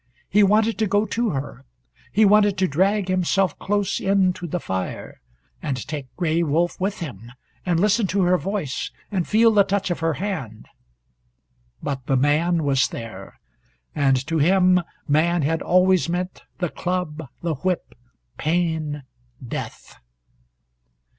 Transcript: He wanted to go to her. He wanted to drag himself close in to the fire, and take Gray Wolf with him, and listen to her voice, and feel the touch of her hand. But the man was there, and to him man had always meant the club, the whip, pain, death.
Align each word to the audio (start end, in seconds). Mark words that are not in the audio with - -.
He 0.27 0.41
wanted 0.41 0.79
to 0.79 0.87
go 0.87 1.05
to 1.05 1.29
her. 1.29 1.63
He 2.11 2.25
wanted 2.25 2.57
to 2.57 2.67
drag 2.67 3.07
himself 3.07 3.59
close 3.59 3.99
in 3.99 4.33
to 4.33 4.47
the 4.47 4.59
fire, 4.59 5.21
and 5.61 5.77
take 5.87 6.07
Gray 6.15 6.41
Wolf 6.41 6.79
with 6.81 7.01
him, 7.01 7.31
and 7.67 7.79
listen 7.79 8.07
to 8.07 8.23
her 8.23 8.35
voice, 8.39 8.89
and 9.11 9.27
feel 9.27 9.51
the 9.51 9.63
touch 9.63 9.91
of 9.91 9.99
her 9.99 10.13
hand. 10.13 10.67
But 11.83 12.07
the 12.07 12.17
man 12.17 12.63
was 12.63 12.87
there, 12.87 13.39
and 13.93 14.17
to 14.25 14.39
him 14.39 14.81
man 15.07 15.43
had 15.43 15.61
always 15.61 16.09
meant 16.09 16.41
the 16.57 16.69
club, 16.69 17.29
the 17.43 17.53
whip, 17.53 17.93
pain, 18.39 19.03
death. 19.47 19.99